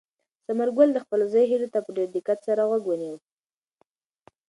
[0.47, 3.17] ثمرګل د خپل زوی هیلو ته په ډېر دقت سره غوږ ونیو.